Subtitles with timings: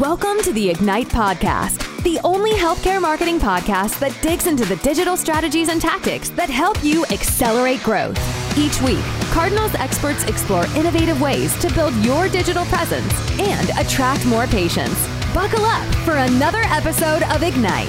[0.00, 5.18] Welcome to the Ignite Podcast, the only healthcare marketing podcast that digs into the digital
[5.18, 8.18] strategies and tactics that help you accelerate growth.
[8.56, 14.46] Each week, Cardinals experts explore innovative ways to build your digital presence and attract more
[14.46, 15.06] patients.
[15.34, 17.86] Buckle up for another episode of Ignite.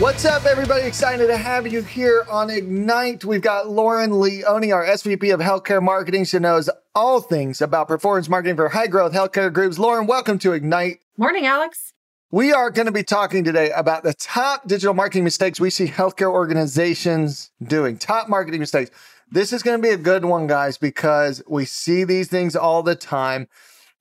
[0.00, 0.82] What's up, everybody?
[0.84, 3.24] Excited to have you here on Ignite.
[3.24, 6.24] We've got Lauren Leone, our SVP of Healthcare Marketing.
[6.24, 9.78] She knows all things about performance marketing for high growth healthcare groups.
[9.78, 10.98] Lauren, welcome to Ignite.
[11.16, 11.92] Morning, Alex.
[12.32, 15.86] We are going to be talking today about the top digital marketing mistakes we see
[15.86, 17.98] healthcare organizations doing.
[17.98, 18.90] Top marketing mistakes.
[19.30, 22.82] This is going to be a good one, guys, because we see these things all
[22.82, 23.48] the time.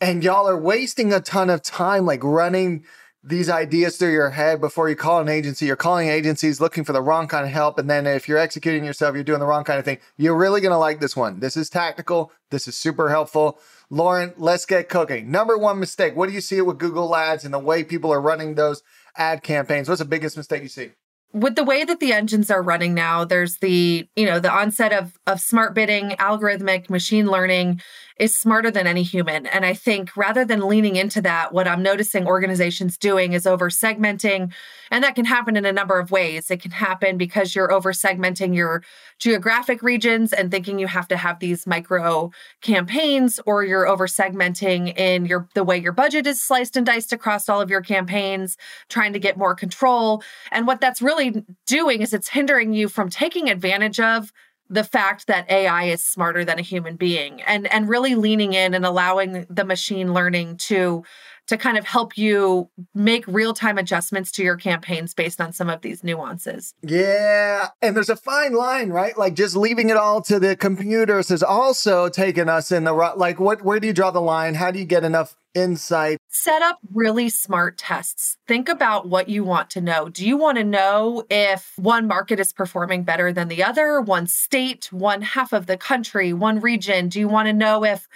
[0.00, 2.84] And y'all are wasting a ton of time, like running
[3.24, 5.66] these ideas through your head before you call an agency.
[5.66, 7.78] You're calling agencies looking for the wrong kind of help.
[7.78, 9.98] And then if you're executing yourself, you're doing the wrong kind of thing.
[10.16, 11.38] You're really going to like this one.
[11.38, 12.32] This is tactical.
[12.50, 13.60] This is super helpful.
[13.90, 15.30] Lauren, let's get cooking.
[15.30, 16.16] Number one mistake.
[16.16, 18.82] What do you see with Google ads and the way people are running those
[19.16, 19.88] ad campaigns?
[19.88, 20.90] What's the biggest mistake you see?
[21.32, 24.92] with the way that the engines are running now there's the you know the onset
[24.92, 27.80] of of smart bidding algorithmic machine learning
[28.22, 29.46] is smarter than any human.
[29.46, 33.68] And i think rather than leaning into that what i'm noticing organizations doing is over
[33.68, 34.52] segmenting
[34.92, 36.50] and that can happen in a number of ways.
[36.50, 38.84] It can happen because you're over segmenting your
[39.18, 44.94] geographic regions and thinking you have to have these micro campaigns or you're over segmenting
[44.98, 48.58] in your the way your budget is sliced and diced across all of your campaigns
[48.90, 50.22] trying to get more control.
[50.50, 54.30] And what that's really doing is it's hindering you from taking advantage of
[54.72, 58.72] the fact that AI is smarter than a human being and and really leaning in
[58.72, 61.04] and allowing the machine learning to
[61.48, 65.82] to kind of help you make real-time adjustments to your campaigns based on some of
[65.82, 66.74] these nuances.
[66.82, 69.16] Yeah, and there's a fine line, right?
[69.16, 73.40] Like just leaving it all to the computers has also taken us in the like
[73.40, 74.54] what where do you draw the line?
[74.54, 76.18] How do you get enough insight.
[76.28, 78.36] Set up really smart tests.
[78.46, 80.08] Think about what you want to know.
[80.08, 84.26] Do you want to know if one market is performing better than the other, one
[84.26, 87.08] state, one half of the country, one region?
[87.08, 88.08] Do you want to know if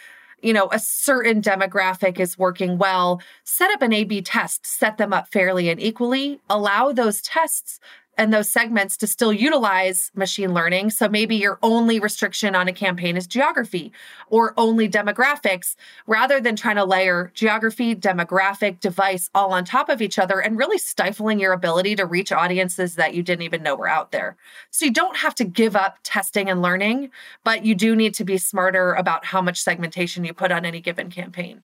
[0.42, 4.98] you know, a certain demographic is working well, set up an A B test, set
[4.98, 7.80] them up fairly and equally, allow those tests
[8.16, 10.90] and those segments to still utilize machine learning.
[10.90, 13.92] So maybe your only restriction on a campaign is geography
[14.28, 20.00] or only demographics rather than trying to layer geography, demographic, device all on top of
[20.00, 23.74] each other and really stifling your ability to reach audiences that you didn't even know
[23.76, 24.36] were out there.
[24.70, 27.10] So you don't have to give up testing and learning,
[27.44, 30.80] but you do need to be smarter about how much segmentation you put on any
[30.80, 31.62] given campaign.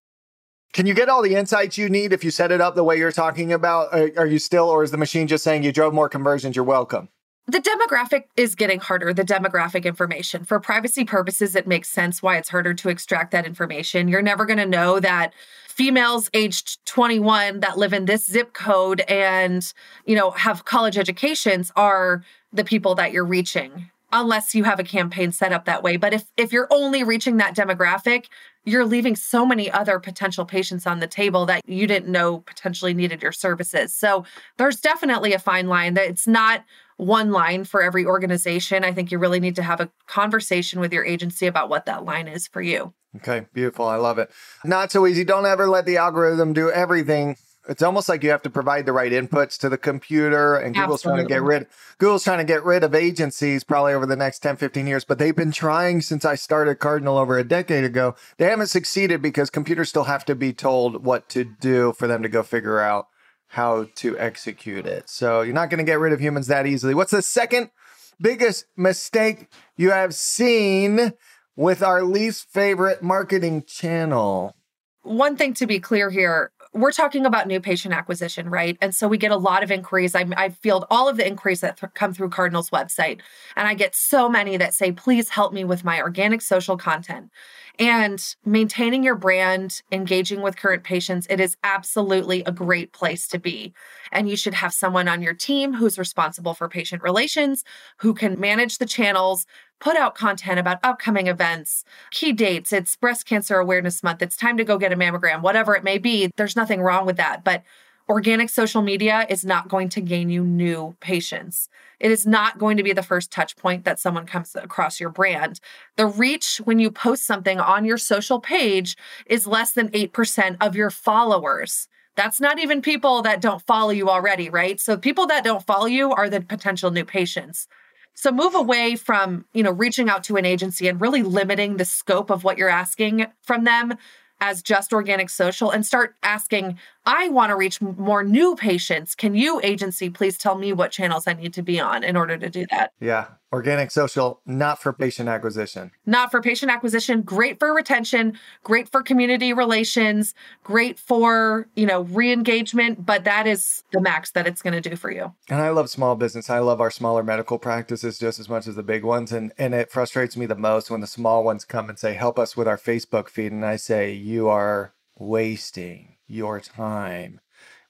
[0.72, 2.96] Can you get all the insights you need if you set it up the way
[2.96, 3.92] you're talking about?
[3.92, 6.56] Are, are, you still, or is the machine just saying you drove more conversions?
[6.56, 7.10] You're welcome.
[7.46, 10.44] The demographic is getting harder, the demographic information.
[10.44, 14.08] For privacy purposes, it makes sense why it's harder to extract that information.
[14.08, 15.34] You're never going to know that
[15.68, 19.70] females aged 21 that live in this zip code and,
[20.06, 24.84] you know, have college educations are the people that you're reaching unless you have a
[24.84, 25.96] campaign set up that way.
[25.96, 28.26] But if if you're only reaching that demographic,
[28.64, 32.94] you're leaving so many other potential patients on the table that you didn't know potentially
[32.94, 33.94] needed your services.
[33.94, 34.24] So
[34.58, 36.64] there's definitely a fine line that it's not
[36.96, 38.84] one line for every organization.
[38.84, 42.04] I think you really need to have a conversation with your agency about what that
[42.04, 42.92] line is for you.
[43.16, 43.86] Okay, beautiful.
[43.86, 44.30] I love it.
[44.64, 45.24] Not so easy.
[45.24, 47.36] Don't ever let the algorithm do everything
[47.68, 51.00] it's almost like you have to provide the right inputs to the computer and Google's
[51.00, 51.18] Absolutely.
[51.18, 51.66] trying to get rid
[51.98, 55.18] Google's trying to get rid of agencies probably over the next 10 15 years but
[55.18, 58.14] they've been trying since I started Cardinal over a decade ago.
[58.38, 62.22] They haven't succeeded because computers still have to be told what to do for them
[62.22, 63.06] to go figure out
[63.48, 65.10] how to execute it.
[65.10, 66.94] So you're not going to get rid of humans that easily.
[66.94, 67.70] What's the second
[68.18, 71.12] biggest mistake you have seen
[71.54, 74.56] with our least favorite marketing channel?
[75.02, 78.78] One thing to be clear here we're talking about new patient acquisition, right?
[78.80, 80.14] And so we get a lot of inquiries.
[80.14, 83.20] I, I field all of the inquiries that th- come through Cardinal's website.
[83.56, 87.30] And I get so many that say, please help me with my organic social content.
[87.78, 93.38] And maintaining your brand, engaging with current patients, it is absolutely a great place to
[93.38, 93.74] be.
[94.10, 97.64] And you should have someone on your team who's responsible for patient relations,
[97.98, 99.46] who can manage the channels,
[99.82, 102.72] put out content about upcoming events, key dates.
[102.72, 104.22] It's Breast Cancer Awareness Month.
[104.22, 106.30] It's time to go get a mammogram, whatever it may be.
[106.36, 107.42] There's nothing wrong with that.
[107.42, 107.64] But
[108.08, 111.68] organic social media is not going to gain you new patients.
[111.98, 115.10] It is not going to be the first touch point that someone comes across your
[115.10, 115.58] brand.
[115.96, 118.96] The reach when you post something on your social page
[119.26, 121.88] is less than 8% of your followers.
[122.14, 124.78] That's not even people that don't follow you already, right?
[124.78, 127.66] So people that don't follow you are the potential new patients.
[128.14, 131.84] So move away from, you know, reaching out to an agency and really limiting the
[131.84, 133.96] scope of what you're asking from them.
[134.42, 139.14] as just organic social and start asking, I want to reach more new patients.
[139.14, 142.38] Can you, agency, please tell me what channels I need to be on in order
[142.38, 142.92] to do that?
[143.00, 143.26] Yeah.
[143.52, 145.90] Organic social, not for patient acquisition.
[146.06, 150.32] Not for patient acquisition, great for retention, great for community relations,
[150.62, 154.96] great for, you know, re-engagement, but that is the max that it's going to do
[154.96, 155.34] for you.
[155.50, 156.48] And I love small business.
[156.48, 159.32] I love our smaller medical practices just as much as the big ones.
[159.32, 162.38] And and it frustrates me the most when the small ones come and say, help
[162.38, 163.52] us with our Facebook feed.
[163.52, 167.40] And I say, you are wasting your time.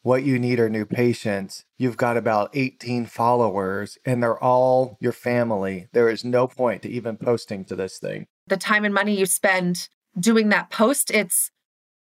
[0.03, 1.65] What you need are new patients.
[1.79, 5.89] You've got about 18 followers and they're all your family.
[5.93, 8.27] There is no point to even posting to this thing.
[8.49, 11.53] The time and money you spend doing that post, it's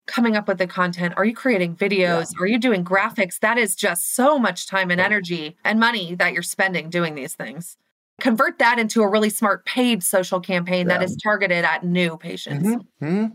[0.08, 1.14] coming up with the content.
[1.18, 2.34] Are you creating videos?
[2.34, 2.44] Yeah.
[2.44, 3.40] Are you doing graphics?
[3.40, 7.36] That is just so much time and energy and money that you're spending doing these
[7.36, 7.76] things.
[8.22, 10.98] Convert that into a really smart paid social campaign yeah.
[10.98, 12.68] that is targeted at new patients.
[12.68, 13.06] Mm-hmm.
[13.06, 13.34] Mm-hmm.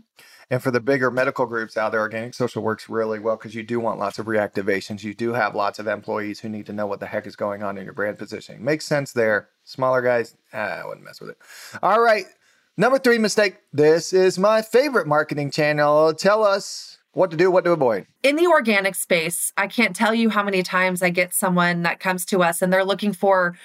[0.49, 3.63] And for the bigger medical groups out there, organic social works really well because you
[3.63, 5.03] do want lots of reactivations.
[5.03, 7.63] You do have lots of employees who need to know what the heck is going
[7.63, 8.63] on in your brand positioning.
[8.63, 9.49] Makes sense there.
[9.63, 11.37] Smaller guys, ah, I wouldn't mess with it.
[11.81, 12.25] All right.
[12.77, 13.57] Number three mistake.
[13.73, 16.13] This is my favorite marketing channel.
[16.13, 18.05] Tell us what to do, what to avoid.
[18.21, 22.01] In the organic space, I can't tell you how many times I get someone that
[22.01, 23.57] comes to us and they're looking for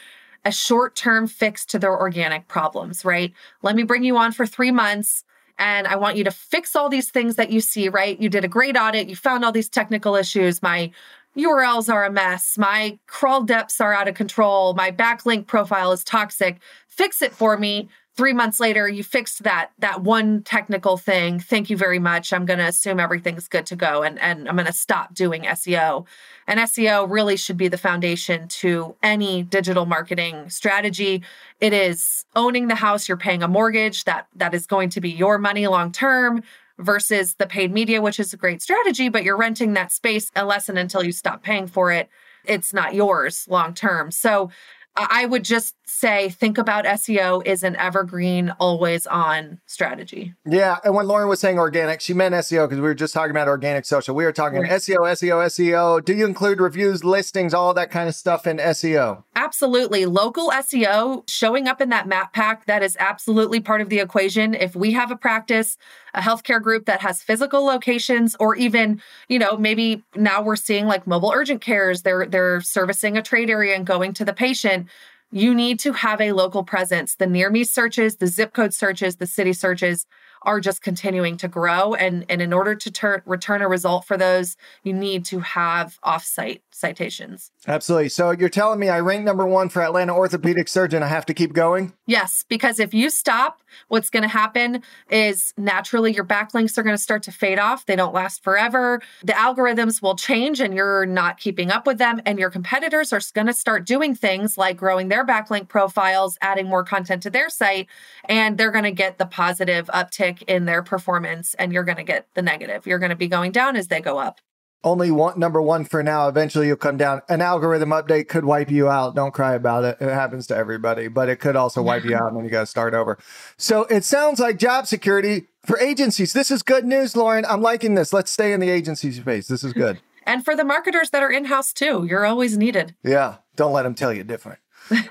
[0.44, 3.32] a short term fix to their organic problems, right?
[3.62, 5.24] Let me bring you on for three months
[5.60, 8.20] and I want you to fix all these things that you see, right?
[8.20, 10.62] You did a great audit, you found all these technical issues.
[10.62, 10.90] My
[11.36, 12.58] URLs are a mess.
[12.58, 14.74] My crawl depths are out of control.
[14.74, 16.58] My backlink profile is toxic.
[16.88, 17.88] Fix it for me.
[18.16, 21.38] Three months later you fixed that that one technical thing.
[21.38, 22.32] Thank you very much.
[22.32, 25.42] I'm going to assume everything's good to go and, and i'm going to stop doing
[25.44, 26.04] seo
[26.46, 31.22] and seo really should be the foundation to any digital marketing strategy.
[31.60, 33.08] It is owning the house.
[33.08, 34.04] You're paying a mortgage.
[34.04, 36.42] That that is going to be your money long term
[36.80, 40.68] versus the paid media which is a great strategy but you're renting that space unless
[40.68, 42.08] and until you stop paying for it.
[42.44, 44.10] It's not yours long term.
[44.10, 44.50] So
[44.96, 50.34] I would just say think about SEO is an evergreen, always on strategy.
[50.46, 50.78] Yeah.
[50.84, 53.48] And when Lauren was saying organic, she meant SEO because we were just talking about
[53.48, 54.14] organic social.
[54.14, 54.70] We were talking right.
[54.70, 56.04] SEO, SEO, SEO.
[56.04, 59.24] Do you include reviews, listings, all that kind of stuff in SEO?
[59.34, 60.06] Absolutely.
[60.06, 64.54] Local SEO showing up in that map pack, that is absolutely part of the equation.
[64.54, 65.76] If we have a practice,
[66.14, 70.86] a healthcare group that has physical locations, or even, you know, maybe now we're seeing
[70.86, 74.86] like mobile urgent cares, they're they're servicing a trade area and going to the patient
[75.30, 77.14] you need to have a local presence.
[77.14, 80.06] The near me searches, the zip code searches, the city searches
[80.42, 81.94] are just continuing to grow.
[81.94, 85.98] And, and in order to ter- return a result for those, you need to have
[86.02, 87.50] offsite citations.
[87.68, 88.08] Absolutely.
[88.08, 91.02] So you're telling me I rank number one for Atlanta orthopedic surgeon.
[91.02, 91.92] I have to keep going?
[92.06, 96.94] Yes, because if you stop, what's going to happen is naturally your backlinks are going
[96.96, 97.86] to start to fade off.
[97.86, 99.00] They don't last forever.
[99.22, 102.20] The algorithms will change and you're not keeping up with them.
[102.26, 106.66] And your competitors are going to start doing things like growing their backlink profiles, adding
[106.66, 107.88] more content to their site,
[108.24, 112.04] and they're going to get the positive uptick in their performance and you're going to
[112.04, 112.86] get the negative.
[112.86, 114.40] You're going to be going down as they go up
[114.82, 116.28] only one number one for now.
[116.28, 117.22] Eventually, you'll come down.
[117.28, 119.14] An algorithm update could wipe you out.
[119.14, 119.98] Don't cry about it.
[120.00, 122.60] It happens to everybody, but it could also wipe you out, and then you got
[122.60, 123.18] to start over.
[123.56, 126.32] So it sounds like job security for agencies.
[126.32, 127.44] This is good news, Lauren.
[127.44, 128.12] I'm liking this.
[128.12, 129.48] Let's stay in the agency space.
[129.48, 130.00] This is good.
[130.26, 132.94] and for the marketers that are in house too, you're always needed.
[133.04, 134.58] Yeah, don't let them tell you different.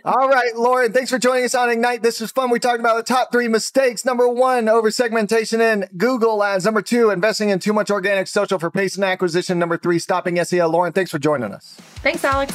[0.03, 2.03] All right, Lauren, thanks for joining us on Ignite.
[2.03, 2.49] This was fun.
[2.49, 4.03] We talked about the top three mistakes.
[4.03, 6.65] Number one, over segmentation in Google ads.
[6.65, 9.59] Number two, investing in too much organic social for patient acquisition.
[9.59, 10.71] Number three, stopping SEO.
[10.71, 11.75] Lauren, thanks for joining us.
[12.01, 12.53] Thanks, Alex.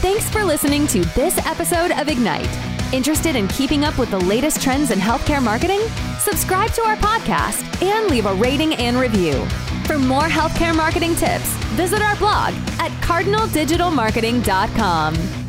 [0.00, 2.48] Thanks for listening to this episode of Ignite.
[2.92, 5.80] Interested in keeping up with the latest trends in healthcare marketing?
[6.20, 9.44] Subscribe to our podcast and leave a rating and review.
[9.86, 15.45] For more healthcare marketing tips, visit our blog at cardinaldigitalmarketing.com.